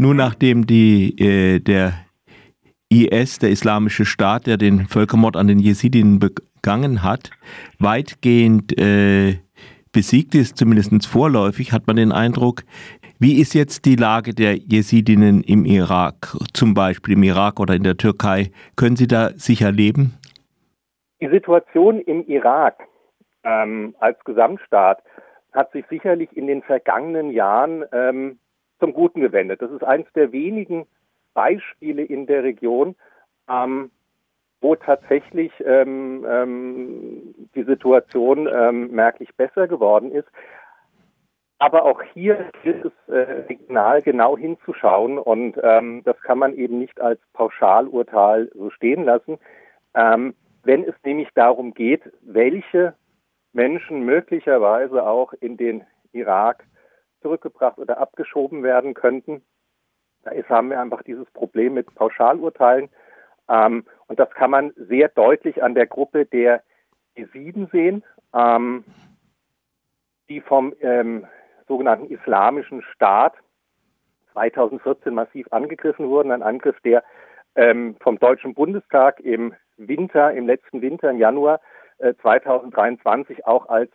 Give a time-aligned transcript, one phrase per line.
[0.00, 1.92] Nun, nachdem die, äh, der
[2.88, 7.30] IS, der Islamische Staat, der den Völkermord an den Jesidinnen begangen hat,
[7.78, 9.34] weitgehend äh,
[9.92, 12.62] besiegt ist, zumindest vorläufig, hat man den Eindruck,
[13.18, 17.82] wie ist jetzt die Lage der Jesidinnen im Irak, zum Beispiel im Irak oder in
[17.82, 18.52] der Türkei?
[18.76, 20.14] Können Sie da sicher leben?
[21.20, 22.78] Die Situation im Irak
[23.44, 25.02] ähm, als Gesamtstaat
[25.52, 28.38] hat sich sicherlich in den vergangenen Jahren ähm,
[28.80, 29.62] zum Guten gewendet.
[29.62, 30.86] Das ist eines der wenigen
[31.34, 32.96] Beispiele in der Region,
[33.48, 33.90] ähm,
[34.60, 40.28] wo tatsächlich ähm, ähm, die Situation ähm, merklich besser geworden ist.
[41.58, 46.78] Aber auch hier gilt es, äh, regional genau hinzuschauen und ähm, das kann man eben
[46.78, 49.38] nicht als Pauschalurteil so stehen lassen.
[49.94, 52.94] Ähm, wenn es nämlich darum geht, welche
[53.52, 56.64] Menschen möglicherweise auch in den Irak
[57.20, 59.42] zurückgebracht oder abgeschoben werden könnten.
[60.22, 62.90] Da ist, haben wir einfach dieses Problem mit Pauschalurteilen.
[63.48, 66.62] Ähm, und das kann man sehr deutlich an der Gruppe der
[67.16, 68.04] Jesiden sehen,
[68.34, 68.84] ähm,
[70.28, 71.26] die vom ähm,
[71.66, 73.34] sogenannten Islamischen Staat
[74.32, 76.32] 2014 massiv angegriffen wurden.
[76.32, 77.02] Ein Angriff, der
[77.56, 81.60] ähm, vom Deutschen Bundestag im Winter, im letzten Winter, im Januar
[81.98, 83.90] äh, 2023 auch als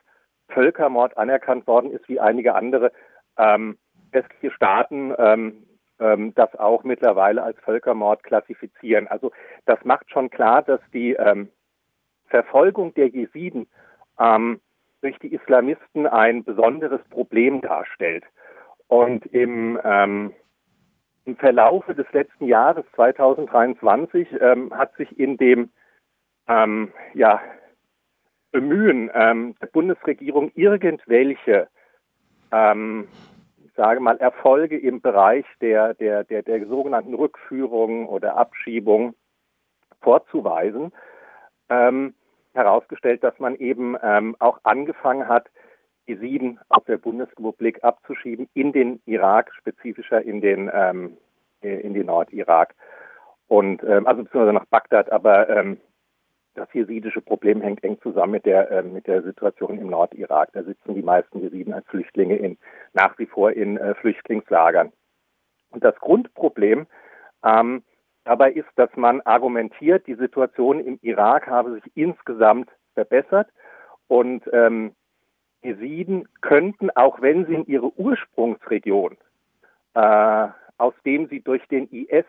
[0.49, 2.91] Völkermord anerkannt worden ist, wie einige andere
[3.37, 3.77] ähm,
[4.11, 5.65] westliche Staaten ähm,
[5.99, 9.07] ähm, das auch mittlerweile als Völkermord klassifizieren.
[9.07, 9.31] Also
[9.65, 11.49] das macht schon klar, dass die ähm,
[12.27, 13.67] Verfolgung der Jesiden
[14.19, 14.59] ähm,
[15.01, 18.23] durch die Islamisten ein besonderes Problem darstellt.
[18.87, 20.33] Und im, ähm,
[21.25, 25.69] im Verlaufe des letzten Jahres 2023 ähm, hat sich in dem
[26.47, 27.41] ähm, ja,
[28.51, 31.67] Bemühen ähm, der Bundesregierung irgendwelche
[32.51, 33.07] ähm,
[33.75, 39.15] sage mal, Erfolge im Bereich der, der, der, der sogenannten Rückführung oder Abschiebung
[40.01, 40.91] vorzuweisen,
[41.69, 42.13] ähm,
[42.53, 45.47] herausgestellt, dass man eben ähm, auch angefangen hat,
[46.07, 51.17] die sieben aus der Bundesrepublik abzuschieben in den Irak, spezifischer in den, ähm,
[51.61, 52.75] in den Nordirak.
[53.47, 55.77] Und ähm, also beziehungsweise nach Bagdad, aber ähm,
[56.55, 60.49] das jesidische Problem hängt eng zusammen mit der, äh, mit der Situation im Nordirak.
[60.53, 62.57] Da sitzen die meisten Jesiden als Flüchtlinge in,
[62.93, 64.91] nach wie vor in äh, Flüchtlingslagern.
[65.71, 66.87] Und das Grundproblem
[67.43, 67.83] ähm,
[68.23, 73.49] dabei ist, dass man argumentiert, die Situation im Irak habe sich insgesamt verbessert
[74.07, 74.93] und ähm,
[75.61, 79.17] Jesiden könnten, auch wenn sie in ihre Ursprungsregion,
[79.95, 82.25] äh, aus dem sie durch den IS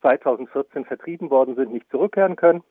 [0.00, 2.62] 2014 vertrieben worden sind, nicht zurückkehren können,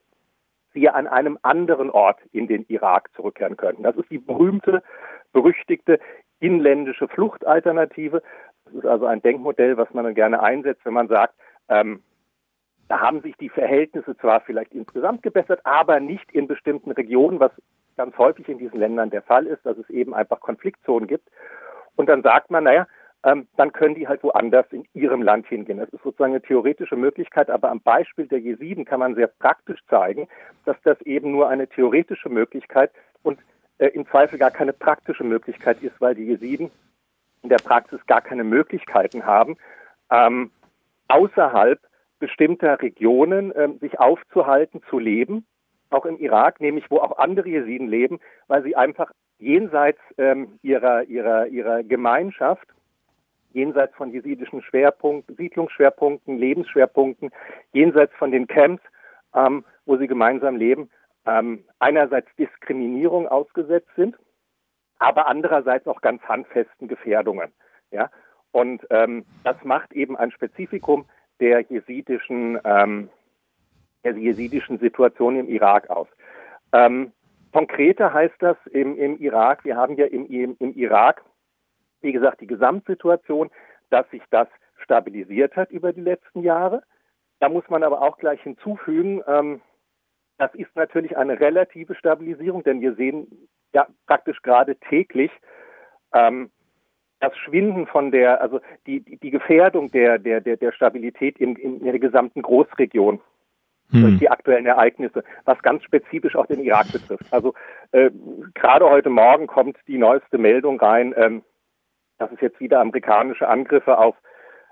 [0.72, 3.82] sie an einem anderen Ort in den Irak zurückkehren könnten.
[3.82, 4.82] Das ist die berühmte,
[5.32, 5.98] berüchtigte
[6.40, 8.22] inländische Fluchtalternative.
[8.64, 11.34] Das ist also ein Denkmodell, was man dann gerne einsetzt, wenn man sagt,
[11.68, 12.02] ähm,
[12.88, 17.52] da haben sich die Verhältnisse zwar vielleicht insgesamt gebessert, aber nicht in bestimmten Regionen, was
[17.96, 21.28] ganz häufig in diesen Ländern der Fall ist, dass es eben einfach Konfliktzonen gibt.
[21.96, 22.86] Und dann sagt man, naja,
[23.28, 25.78] ähm, dann können die halt woanders in ihrem Land hingehen.
[25.78, 29.80] Das ist sozusagen eine theoretische Möglichkeit, aber am Beispiel der Jesiden kann man sehr praktisch
[29.88, 30.28] zeigen,
[30.64, 32.90] dass das eben nur eine theoretische Möglichkeit
[33.22, 33.38] und
[33.78, 36.70] äh, im Zweifel gar keine praktische Möglichkeit ist, weil die Jesiden
[37.42, 39.56] in der Praxis gar keine Möglichkeiten haben,
[40.10, 40.50] ähm,
[41.08, 41.78] außerhalb
[42.18, 45.46] bestimmter Regionen ähm, sich aufzuhalten, zu leben,
[45.90, 51.04] auch im Irak, nämlich wo auch andere Jesiden leben, weil sie einfach jenseits ähm, ihrer,
[51.04, 52.68] ihrer, ihrer Gemeinschaft
[53.52, 57.30] jenseits von jesidischen Schwerpunkten, Siedlungsschwerpunkten, Lebensschwerpunkten,
[57.72, 58.82] jenseits von den Camps,
[59.34, 60.90] ähm, wo sie gemeinsam leben,
[61.26, 64.16] ähm, einerseits Diskriminierung ausgesetzt sind,
[64.98, 67.52] aber andererseits auch ganz handfesten Gefährdungen.
[67.90, 68.10] Ja?
[68.52, 71.06] Und ähm, das macht eben ein Spezifikum
[71.40, 73.10] der jesidischen, ähm,
[74.04, 76.08] der jesidischen Situation im Irak aus.
[76.72, 77.12] Ähm,
[77.52, 81.22] konkreter heißt das im, im Irak, wir haben ja im, im, im Irak
[82.00, 83.50] wie gesagt, die Gesamtsituation,
[83.90, 84.48] dass sich das
[84.82, 86.82] stabilisiert hat über die letzten Jahre.
[87.40, 89.60] Da muss man aber auch gleich hinzufügen, ähm,
[90.38, 95.32] das ist natürlich eine relative Stabilisierung, denn wir sehen ja praktisch gerade täglich
[96.14, 96.50] ähm,
[97.20, 101.84] das Schwinden von der, also die, die Gefährdung der, der, der, der Stabilität in, in
[101.84, 103.20] der gesamten Großregion
[103.90, 104.02] hm.
[104.02, 107.26] durch die aktuellen Ereignisse, was ganz spezifisch auch den Irak betrifft.
[107.32, 107.54] Also
[107.90, 108.10] äh,
[108.54, 111.42] gerade heute Morgen kommt die neueste Meldung rein, ähm,
[112.18, 114.16] dass es jetzt wieder amerikanische Angriffe auf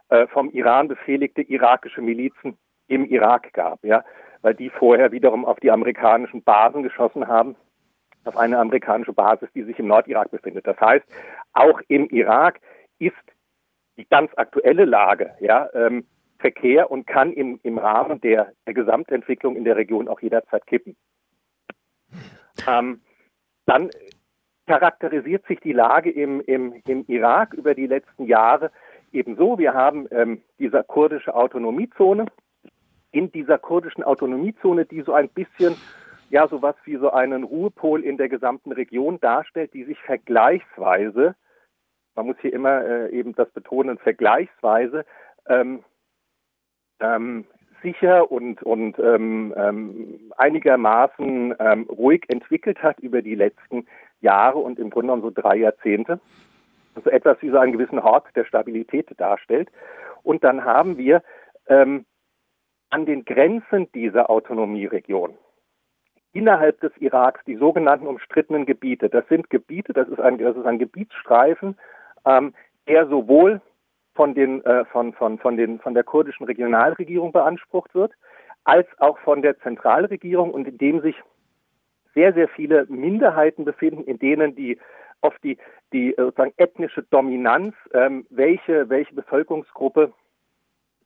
[0.08, 2.58] äh, vom Iran befehligte irakische Milizen
[2.88, 4.04] im Irak gab, ja,
[4.42, 7.56] weil die vorher wiederum auf die amerikanischen Basen geschossen haben,
[8.24, 10.66] auf eine amerikanische Basis, die sich im Nordirak befindet.
[10.66, 11.04] Das heißt,
[11.52, 12.60] auch im Irak
[12.98, 13.14] ist
[13.96, 16.06] die ganz aktuelle Lage, ja, ähm,
[16.38, 20.94] Verkehr und kann im, im Rahmen der, der Gesamtentwicklung in der Region auch jederzeit kippen.
[22.68, 23.00] Ähm,
[23.64, 23.90] dann
[24.66, 28.70] charakterisiert sich die Lage im, im, im Irak über die letzten Jahre
[29.12, 29.58] ebenso.
[29.58, 32.26] Wir haben ähm, diese kurdische Autonomiezone.
[33.12, 35.76] In dieser kurdischen Autonomiezone, die so ein bisschen
[36.28, 41.34] ja sowas wie so einen Ruhepol in der gesamten Region darstellt, die sich vergleichsweise,
[42.14, 45.04] man muss hier immer äh, eben das betonen, vergleichsweise
[45.48, 45.84] ähm,
[47.00, 47.44] ähm,
[47.82, 53.86] sicher und, und ähm, ähm, einigermaßen ähm, ruhig entwickelt hat über die letzten
[54.20, 56.20] Jahre und im Grunde genommen so drei Jahrzehnte.
[56.94, 59.70] Also etwas wie so einen gewissen Hort der Stabilität darstellt.
[60.22, 61.22] Und dann haben wir
[61.68, 62.06] ähm,
[62.90, 65.36] an den Grenzen dieser Autonomieregion
[66.36, 69.08] innerhalb des Iraks die sogenannten umstrittenen Gebiete.
[69.08, 71.78] Das sind Gebiete, das ist ein, das ist ein Gebietsstreifen,
[72.26, 72.52] ähm,
[72.86, 73.62] der sowohl
[74.14, 78.12] von, den, äh, von, von, von, den, von der kurdischen Regionalregierung beansprucht wird,
[78.64, 81.16] als auch von der Zentralregierung und in dem sich
[82.16, 84.78] sehr, sehr viele Minderheiten befinden, in denen die
[85.20, 85.58] oft die,
[85.92, 90.12] die äh, sozusagen ethnische Dominanz, ähm, welche, welche Bevölkerungsgruppe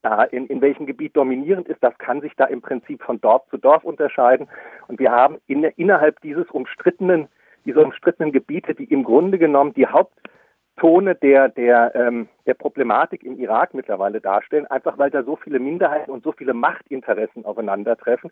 [0.03, 3.43] da in, in welchem Gebiet dominierend ist, das kann sich da im Prinzip von Dorf
[3.51, 4.49] zu Dorf unterscheiden.
[4.89, 7.29] Und wir haben in, innerhalb dieses umstrittenen,
[7.65, 13.39] dieser umstrittenen Gebiete, die im Grunde genommen die Hauptzone der, der, ähm, der Problematik im
[13.39, 18.31] Irak mittlerweile darstellen, einfach weil da so viele Minderheiten und so viele Machtinteressen aufeinandertreffen.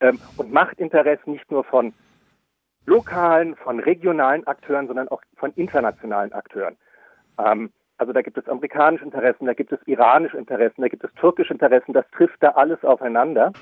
[0.00, 1.94] Ähm, und Machtinteressen nicht nur von
[2.86, 6.76] lokalen, von regionalen Akteuren, sondern auch von internationalen Akteuren.
[7.38, 11.12] Ähm, also da gibt es amerikanische Interessen, da gibt es iranische Interessen, da gibt es
[11.14, 13.52] türkische Interessen, das trifft da alles aufeinander.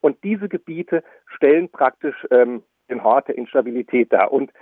[0.00, 1.02] Und diese Gebiete
[1.34, 4.32] stellen praktisch ähm, den Hort der Instabilität dar.
[4.32, 4.52] Und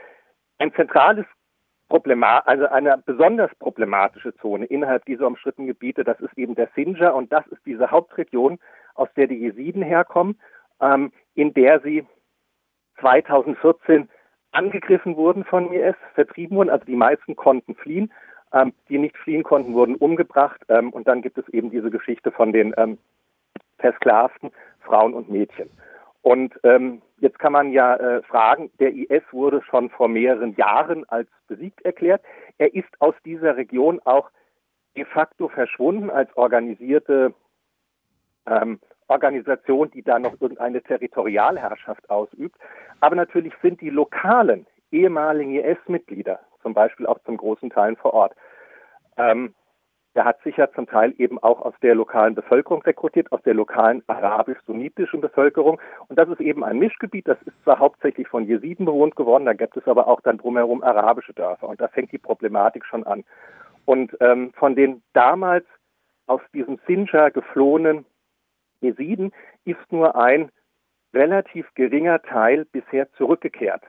[0.58, 1.26] ein zentrales
[1.88, 7.14] Problema also eine besonders problematische Zone innerhalb dieser umstrittenen Gebiete, das ist eben der Sinjar
[7.14, 8.58] und das ist diese Hauptregion,
[8.94, 10.40] aus der die Jesiden herkommen,
[10.80, 12.06] ähm, in der sie
[13.00, 14.08] 2014
[14.52, 18.12] angegriffen wurden von IS, vertrieben wurden, also die meisten konnten fliehen,
[18.52, 22.30] ähm, die nicht fliehen konnten, wurden umgebracht ähm, und dann gibt es eben diese Geschichte
[22.30, 22.98] von den ähm,
[23.78, 24.50] versklavten
[24.80, 25.68] Frauen und Mädchen.
[26.22, 31.06] Und ähm, jetzt kann man ja äh, fragen, der IS wurde schon vor mehreren Jahren
[31.08, 32.22] als besiegt erklärt.
[32.56, 34.30] Er ist aus dieser Region auch
[34.96, 37.34] de facto verschwunden als organisierte
[38.46, 42.56] ähm, Organisation, die da noch irgendeine Territorialherrschaft ausübt.
[43.00, 48.34] Aber natürlich sind die lokalen ehemaligen IS-Mitglieder, zum Beispiel auch zum großen Teil vor Ort,
[49.16, 49.54] ähm,
[50.14, 53.54] der hat sich ja zum Teil eben auch aus der lokalen Bevölkerung rekrutiert, aus der
[53.54, 55.80] lokalen arabisch-sunnitischen Bevölkerung.
[56.06, 57.26] Und das ist eben ein Mischgebiet.
[57.26, 60.84] Das ist zwar hauptsächlich von Jesiden bewohnt geworden, da gibt es aber auch dann drumherum
[60.84, 61.68] arabische Dörfer.
[61.68, 63.24] Und da fängt die Problematik schon an.
[63.86, 65.66] Und ähm, von den damals
[66.26, 68.06] aus diesem Sinjar geflohenen
[68.84, 69.32] Jesiden
[69.64, 70.50] ist nur ein
[71.12, 73.82] relativ geringer Teil bisher zurückgekehrt.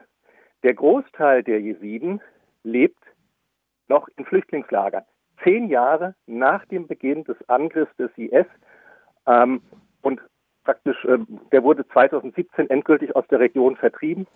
[0.62, 2.20] Der Großteil der Jesiden
[2.62, 3.02] lebt
[3.88, 5.04] noch in Flüchtlingslagern.
[5.42, 8.46] Zehn Jahre nach dem Beginn des Angriffs des IS
[9.26, 9.60] ähm,
[10.02, 10.20] und
[10.64, 11.18] praktisch, äh,
[11.52, 14.26] der wurde 2017 endgültig aus der Region vertrieben.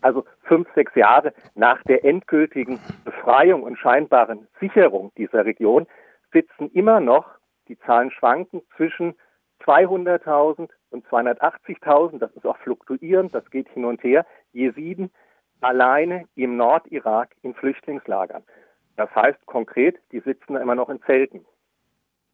[0.00, 5.86] Also fünf, sechs Jahre nach der endgültigen Befreiung und scheinbaren Sicherung dieser Region
[6.32, 7.26] sitzen immer noch,
[7.68, 9.14] die Zahlen schwanken, zwischen
[9.64, 15.10] 200.000 und 280.000, das ist auch fluktuierend, das geht hin und her, Jesiden
[15.60, 18.42] alleine im Nordirak in Flüchtlingslagern.
[18.96, 21.44] Das heißt konkret, die sitzen immer noch in Zelten.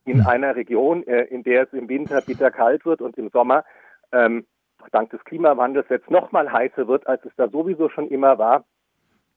[0.04, 0.26] In hm.
[0.26, 3.64] einer Region, äh, in der es im Winter bitter kalt wird und im Sommer
[4.12, 4.46] ähm,
[4.92, 8.64] dank des Klimawandels jetzt noch mal heißer wird, als es da sowieso schon immer war.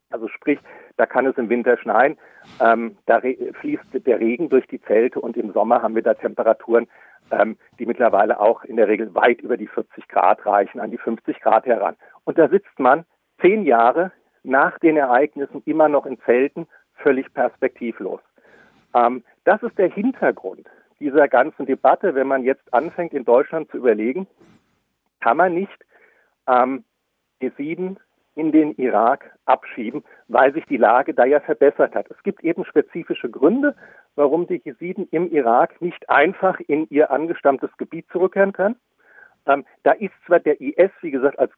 [0.09, 0.59] Also sprich,
[0.97, 2.17] da kann es im Winter schneien,
[2.59, 6.87] ähm, da fließt der Regen durch die Zelte und im Sommer haben wir da Temperaturen,
[7.31, 10.97] ähm, die mittlerweile auch in der Regel weit über die 40 Grad reichen, an die
[10.97, 11.95] 50 Grad heran.
[12.23, 13.05] Und da sitzt man
[13.41, 14.11] zehn Jahre
[14.43, 18.21] nach den Ereignissen immer noch in Zelten, völlig perspektivlos.
[18.93, 20.67] Ähm, das ist der Hintergrund
[21.01, 24.27] dieser ganzen Debatte, wenn man jetzt anfängt, in Deutschland zu überlegen,
[25.19, 25.85] kann man nicht
[26.47, 26.85] ähm,
[27.41, 27.99] Jesiden
[28.35, 32.09] in den Irak abschieben, weil sich die Lage da ja verbessert hat.
[32.09, 33.75] Es gibt eben spezifische Gründe,
[34.15, 38.75] warum die Jesiden im Irak nicht einfach in ihr angestammtes Gebiet zurückkehren können.
[39.45, 41.51] Ähm, da ist zwar der IS, wie gesagt, als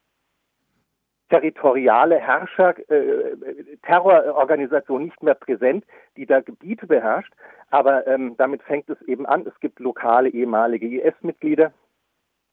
[1.29, 3.35] territoriale Herrscher, äh,
[3.83, 7.33] Terrororganisation nicht mehr präsent, die da Gebiete beherrscht.
[7.69, 9.45] Aber ähm, damit fängt es eben an.
[9.47, 11.73] Es gibt lokale ehemalige IS-Mitglieder.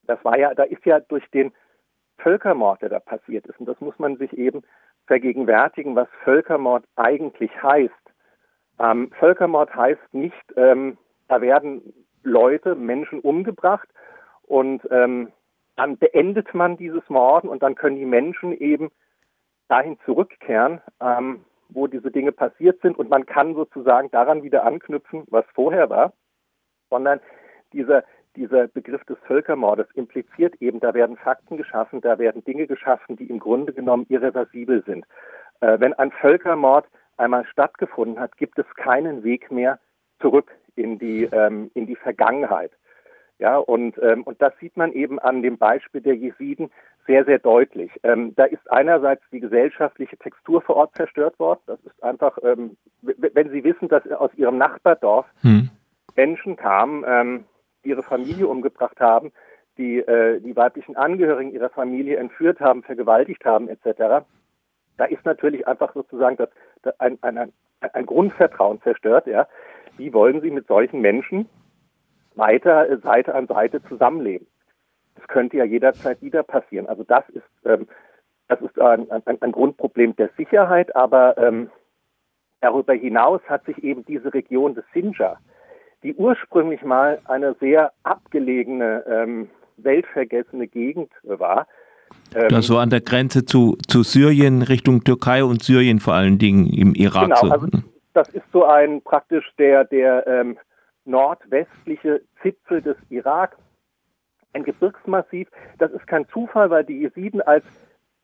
[0.07, 1.53] Das war ja, da ist ja durch den
[2.23, 4.62] Völkermord, der da passiert ist, und das muss man sich eben
[5.07, 7.95] vergegenwärtigen, was Völkermord eigentlich heißt.
[8.79, 10.97] Ähm, Völkermord heißt nicht, ähm,
[11.29, 13.89] da werden Leute, Menschen umgebracht
[14.43, 15.33] und ähm,
[15.77, 18.91] dann beendet man dieses Morden und dann können die Menschen eben
[19.69, 25.25] dahin zurückkehren, ähm, wo diese Dinge passiert sind und man kann sozusagen daran wieder anknüpfen,
[25.29, 26.12] was vorher war,
[26.91, 27.21] sondern
[27.73, 28.05] dieser,
[28.37, 33.27] dieser Begriff des Völkermordes impliziert eben, da werden Fakten geschaffen, da werden Dinge geschaffen, die
[33.27, 35.05] im Grunde genommen irreversibel sind.
[35.61, 39.79] Äh, wenn ein Völkermord einmal stattgefunden hat, gibt es keinen Weg mehr
[40.21, 42.73] zurück in die, ähm, in die Vergangenheit.
[43.39, 46.71] Ja, und, ähm, und das sieht man eben an dem Beispiel der Jesiden
[47.07, 47.91] sehr, sehr deutlich.
[48.03, 51.61] Ähm, da ist einerseits die gesellschaftliche Textur vor Ort zerstört worden.
[51.67, 55.71] Das ist einfach, ähm, wenn Sie wissen, dass aus Ihrem Nachbardorf hm.
[56.17, 57.45] Menschen kamen, ähm,
[57.83, 59.33] ihre Familie umgebracht haben,
[59.79, 64.25] die äh, die weiblichen Angehörigen ihrer Familie entführt haben, vergewaltigt haben, etc.
[64.97, 66.51] Da ist natürlich einfach sozusagen das,
[66.83, 69.27] das ein, ein, ein, Grundvertrauen zerstört.
[69.27, 69.49] Ja.
[69.97, 71.49] Wie wollen Sie mit solchen Menschen
[72.35, 74.47] weiter äh, Seite an Seite zusammenleben?
[75.15, 76.87] Das könnte ja jederzeit wieder passieren.
[76.87, 77.89] Also das ist, ähm,
[78.49, 81.71] das ist ein, ein, ein Grundproblem der Sicherheit, aber ähm,
[82.61, 85.41] darüber hinaus hat sich eben diese Region des Sinjar,
[86.02, 91.66] die ursprünglich mal eine sehr abgelegene, ähm, weltvergessene Gegend war,
[92.35, 96.66] ähm, so an der Grenze zu, zu Syrien, Richtung Türkei und Syrien vor allen Dingen
[96.66, 97.25] im Irak.
[97.25, 97.50] Genau, so.
[97.50, 97.66] also
[98.12, 100.59] das ist so ein praktisch der, der ähm,
[101.04, 103.57] nordwestliche Zipfel des Irak,
[104.52, 105.49] ein Gebirgsmassiv.
[105.78, 107.64] Das ist kein Zufall, weil die Jesiden als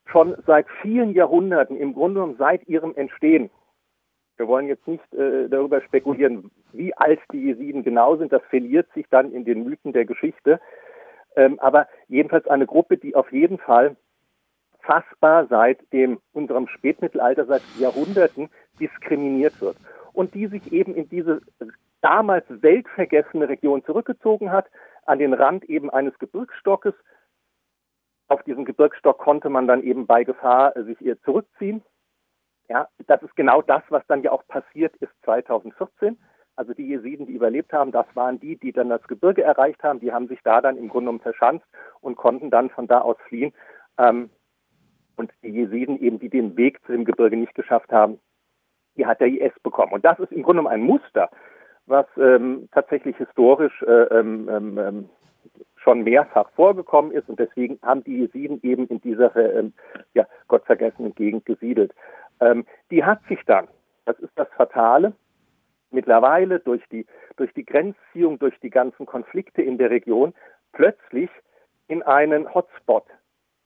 [0.06, 3.50] schon seit vielen Jahrhunderten, im Grunde genommen seit ihrem Entstehen,
[4.37, 8.88] wir wollen jetzt nicht äh, darüber spekulieren, wie alt die Jesiden genau sind, das verliert
[8.95, 10.61] sich dann in den Mythen der Geschichte,
[11.37, 13.97] ähm, aber jedenfalls eine Gruppe, die auf jeden Fall
[14.81, 19.76] fassbar seit dem unserem Spätmittelalter, seit Jahrhunderten diskriminiert wird
[20.12, 21.43] und die sich eben in diese
[22.00, 24.66] damals weltvergessene Region zurückgezogen hat,
[25.05, 26.95] an den Rand eben eines Gebirgsstockes.
[28.28, 31.83] Auf diesem Gebirgsstock konnte man dann eben bei Gefahr äh, sich ihr zurückziehen.
[32.68, 36.18] Ja, das ist genau das, was dann ja auch passiert ist 2014.
[36.56, 40.00] Also die Jesiden, die überlebt haben, das waren die, die dann das Gebirge erreicht haben.
[40.00, 41.66] Die haben sich da dann im Grunde genommen verschanzt
[42.00, 43.52] und konnten dann von da aus fliehen.
[43.99, 44.30] Ähm,
[45.16, 48.18] und die Jesiden eben, die den Weg zu dem Gebirge nicht geschafft haben,
[48.96, 49.92] die hat der IS bekommen.
[49.92, 51.30] Und das ist im Grunde genommen ein Muster,
[51.87, 55.11] was ähm, tatsächlich historisch äh, ähm, ähm, ähm,
[55.76, 57.28] schon mehrfach vorgekommen ist.
[57.28, 59.73] Und deswegen haben die Jesiden eben in dieser ähm,
[60.14, 61.94] ja, gottvergessenen Gegend gesiedelt.
[62.40, 63.69] Ähm, die hat sich dann,
[64.05, 65.12] das ist das Fatale,
[65.90, 70.35] mittlerweile durch die, durch die Grenzziehung, durch die ganzen Konflikte in der Region
[70.73, 71.31] plötzlich
[71.88, 73.05] in einen Hotspot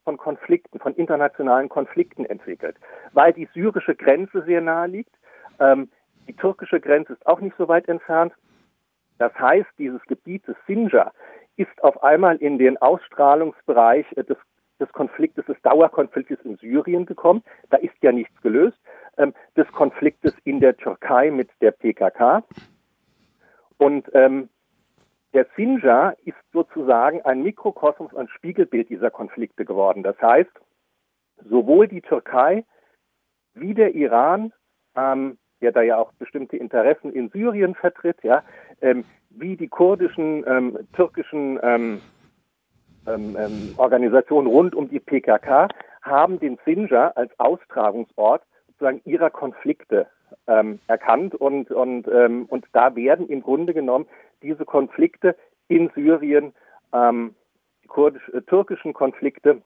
[0.05, 2.77] von Konflikten, von internationalen Konflikten entwickelt,
[3.12, 5.15] weil die syrische Grenze sehr nahe liegt.
[5.59, 5.91] Ähm,
[6.29, 8.33] die türkische Grenze ist auch nicht so weit entfernt.
[9.19, 11.12] Das heißt, dieses Gebiet des Sinjar
[11.57, 14.39] ist auf einmal in den Ausstrahlungsbereich des,
[14.81, 17.43] des Konfliktes, des Dauerkonfliktes in Syrien gekommen.
[17.69, 18.79] Da ist ja nichts gelöst.
[19.17, 22.43] Ähm, des Konfliktes in der Türkei mit der PKK.
[23.77, 24.49] Und ähm,
[25.33, 30.03] der Sinjar ist sozusagen ein Mikrokosmos, ein Spiegelbild dieser Konflikte geworden.
[30.03, 30.51] Das heißt,
[31.49, 32.65] sowohl die Türkei
[33.55, 34.53] wie der Iran,
[34.97, 38.43] ähm, der da ja auch bestimmte Interessen in Syrien vertritt, ja,
[38.81, 42.01] ähm, wie die kurdischen, ähm, türkischen ähm,
[43.07, 45.69] ähm, ähm Organisationen rund um die PKK
[46.02, 50.07] haben den Sinjar als Austragungsort sozusagen ihrer Konflikte
[50.47, 54.07] ähm, erkannt und, und, ähm, und da werden im Grunde genommen
[54.42, 55.37] diese Konflikte
[55.69, 56.52] in Syrien,
[56.92, 57.35] ähm,
[57.83, 59.62] die kurdisch, äh, türkischen Konflikte,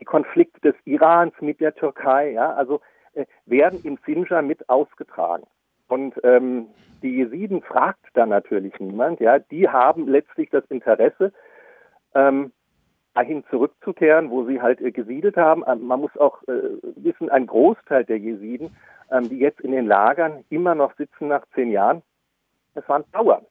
[0.00, 2.80] die Konflikte des Irans mit der Türkei, ja, also
[3.14, 5.44] äh, werden im Sinjar mit ausgetragen.
[5.88, 6.68] Und ähm,
[7.02, 11.32] die Jesiden fragt da natürlich niemand, ja, die haben letztlich das Interesse,
[12.14, 12.52] ähm,
[13.14, 15.64] dahin zurückzukehren, wo sie halt äh, gesiedelt haben.
[15.66, 18.74] Ähm, man muss auch äh, wissen, ein Großteil der Jesiden,
[19.10, 22.02] ähm, die jetzt in den Lagern immer noch sitzen nach zehn Jahren,
[22.74, 23.44] das waren Bauern.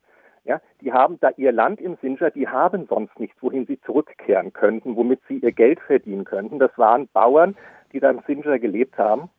[0.44, 4.54] Ja, die haben da ihr Land im Sinjar, die haben sonst nichts, wohin sie zurückkehren
[4.54, 6.58] könnten, womit sie ihr Geld verdienen könnten.
[6.58, 7.56] Das waren Bauern,
[7.94, 9.30] die da im Sinjar gelebt haben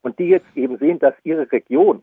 [0.00, 2.02] und die jetzt eben sehen, dass ihre Region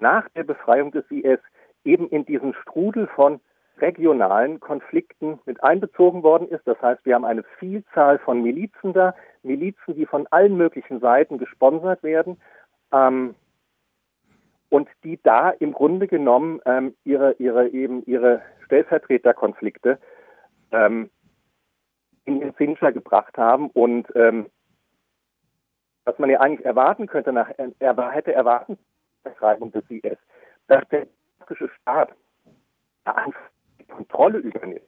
[0.00, 1.38] nach der Befreiung des IS
[1.84, 3.40] eben in diesen Strudel von
[3.80, 6.66] regionalen Konflikten mit einbezogen worden ist.
[6.66, 11.38] Das heißt, wir haben eine Vielzahl von Milizen da, Milizen, die von allen möglichen Seiten
[11.38, 12.40] gesponsert werden
[12.92, 13.34] ähm,
[14.68, 19.98] und die da im Grunde genommen ähm, ihre, ihre, eben ihre Stellvertreterkonflikte
[20.72, 21.10] ähm,
[22.24, 24.46] in den Sinjar gebracht haben und ähm,
[26.04, 28.78] was man ja eigentlich erwarten könnte, nach, er hätte erwarten,
[29.22, 31.06] dass der
[31.38, 32.14] irakische Staat
[34.00, 34.80] Kontrolle übernimmt.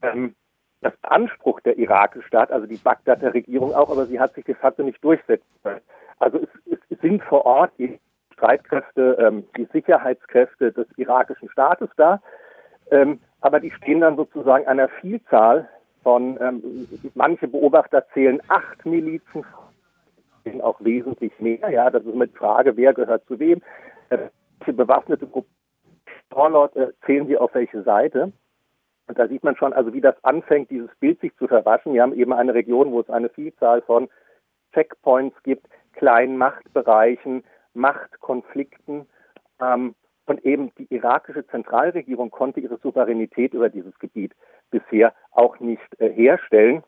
[0.00, 0.34] Ähm,
[0.80, 4.54] das beansprucht der irakische Staat, also die Bagdader Regierung auch, aber sie hat sich de
[4.54, 5.82] facto nicht durchsetzen können.
[6.18, 8.00] Also es, es sind vor Ort die
[8.32, 12.20] Streitkräfte, ähm, die Sicherheitskräfte des irakischen Staates da,
[12.90, 15.68] ähm, aber die stehen dann sozusagen einer Vielzahl
[16.02, 19.44] von, ähm, manche Beobachter zählen acht Milizen,
[20.62, 23.60] auch wesentlich mehr, ja, das ist mit Frage, wer gehört zu wem,
[24.08, 24.18] äh,
[24.72, 25.48] bewaffnete Gruppe
[26.32, 28.32] Torlord äh, zählen sie auf welche Seite.
[29.06, 31.92] Und da sieht man schon, also wie das anfängt, dieses Bild sich zu verwaschen.
[31.92, 34.08] Wir haben eben eine Region, wo es eine Vielzahl von
[34.72, 39.06] Checkpoints gibt, kleinen Machtbereichen, Machtkonflikten.
[39.60, 44.32] Ähm, und eben die irakische Zentralregierung konnte ihre Souveränität über dieses Gebiet
[44.70, 46.82] bisher auch nicht äh, herstellen.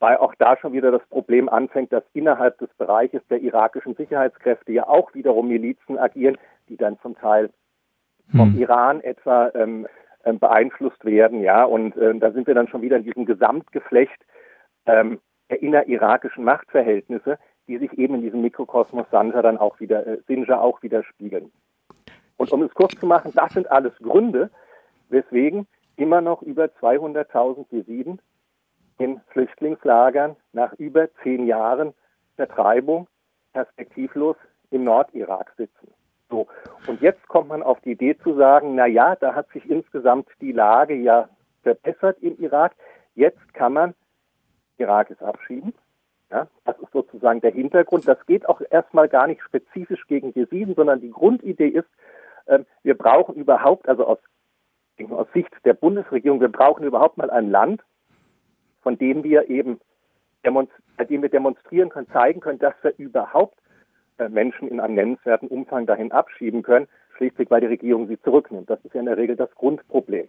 [0.00, 4.72] Weil auch da schon wieder das Problem anfängt, dass innerhalb des Bereiches der irakischen Sicherheitskräfte
[4.72, 6.36] ja auch wiederum Milizen agieren,
[6.68, 7.50] die dann zum Teil
[8.36, 8.60] vom hm.
[8.60, 9.86] Iran etwa ähm,
[10.24, 14.24] ähm, beeinflusst werden, ja, und äh, da sind wir dann schon wieder in diesem Gesamtgeflecht
[14.86, 17.38] ähm, der innerirakischen Machtverhältnisse,
[17.68, 21.50] die sich eben in diesem Mikrokosmos Sanja dann auch wieder, äh, Sinja auch widerspiegeln.
[22.36, 24.50] Und um es kurz zu machen, das sind alles Gründe,
[25.08, 28.20] weswegen immer noch über 200.000 Jesiden
[28.98, 31.94] in Flüchtlingslagern nach über zehn Jahren
[32.36, 33.06] Vertreibung
[33.52, 34.36] perspektivlos
[34.70, 35.92] im Nordirak sitzen.
[36.34, 36.48] So.
[36.88, 40.26] Und jetzt kommt man auf die Idee zu sagen, na ja, da hat sich insgesamt
[40.40, 41.28] die Lage ja
[41.62, 42.72] verbessert im Irak.
[43.14, 43.94] Jetzt kann man
[44.78, 45.72] Irakis abschieben.
[46.32, 48.08] Ja, das ist sozusagen der Hintergrund.
[48.08, 51.88] Das geht auch erstmal gar nicht spezifisch gegen Jesiden, sondern die Grundidee ist,
[52.46, 54.18] äh, wir brauchen überhaupt, also aus,
[55.10, 57.84] aus Sicht der Bundesregierung, wir brauchen überhaupt mal ein Land,
[58.82, 59.78] von dem wir eben
[60.96, 63.58] bei dem wir demonstrieren können, zeigen können, dass wir überhaupt
[64.28, 68.70] Menschen in einem nennenswerten Umfang dahin abschieben können, schließlich weil die Regierung sie zurücknimmt.
[68.70, 70.28] Das ist ja in der Regel das Grundproblem.